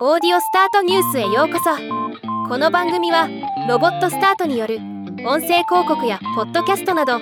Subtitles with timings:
[0.00, 1.70] オーディオスタートニュースへようこそ。
[2.48, 3.28] この番組は
[3.68, 4.78] ロボットスタートによる
[5.24, 7.20] 音声広告やポッドキャストなど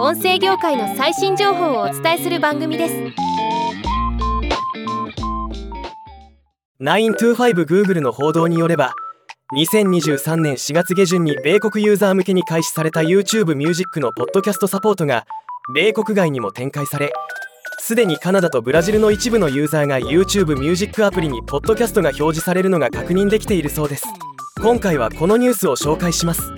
[0.00, 2.94] 音声業界の最新情報をお伝えする番組です。
[6.80, 8.94] 925Google の報道によれば
[9.54, 15.26] 2023年4月下旬に米国ユーザー向けに開始された YouTube Music のポッドキャストサポートが
[15.74, 17.12] 米国外にも展開され
[17.86, 24.04] すでにカナダとブラジルの一部のユーザーが YouTube ミュージックアプリにポッドキャストが表示されるのが確認できているそうです。
[24.62, 26.50] 今回はこのニュースを紹介します。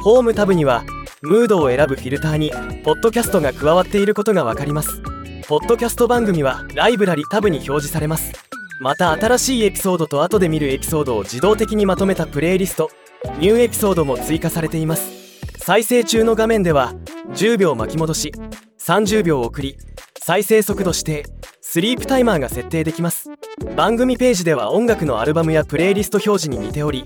[0.00, 0.84] ホームタブには
[1.22, 2.52] ムードを選ぶフィルターに
[2.84, 5.02] ポッドキャストが加わっていることがわかります。
[5.48, 8.32] ポッドキャスト番組はライブラリタブに表示されます。
[8.80, 12.92] また新しいエピソードと後で見るエピソードを自動的にまとめたプレイリスト
[13.40, 15.10] ニューエピソードも追加されています。
[15.58, 16.94] 再生中の画面では
[17.30, 18.32] 10秒巻き戻し
[18.78, 19.76] 30秒送り
[20.22, 21.24] 再生速度指定
[21.62, 23.30] スリープタイマーが設定できます。
[23.74, 27.04] 番組ページでは音楽のアルバムやプレイリスト表示に似ており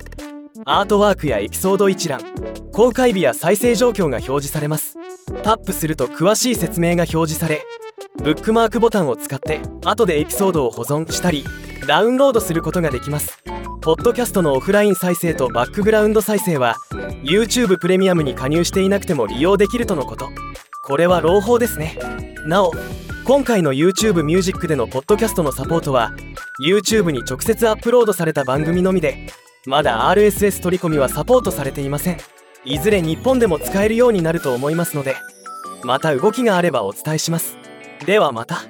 [0.64, 2.20] アートワークやエピソード一覧
[2.72, 4.97] 公開日や再生状況が表示されます。
[5.44, 7.62] タップすると詳しい説明が表示され
[8.16, 11.44] ブックマークボタンを使って後でエピソードを保存したり
[11.86, 13.38] ダウンロードすることができます。
[13.81, 16.77] ポッドキャストのオフライン再生とバックグラウンド再生は
[17.22, 20.31] YouTube プレミアムに加入していなくても利用できるとのこと。
[20.83, 21.97] これは朗報ですね。
[22.47, 22.72] なお
[23.27, 26.12] 今回の YouTube ミュージックでのポッドキャストのサポートは
[26.62, 29.27] YouTube に直接アップロードされた番組のみで
[29.64, 32.19] まだ RSS 取り込みはサポートされていません。
[32.66, 35.16] いずれ日本でも使えるようになると思いますので
[35.84, 37.56] また動きがあればお伝えします。
[38.05, 38.62] ではまた。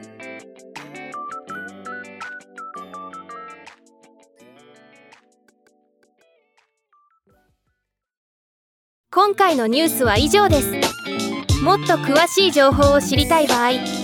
[9.11, 10.95] 今回のニュースは以上です。
[11.61, 13.71] もっと詳しい情報を知りたい場合「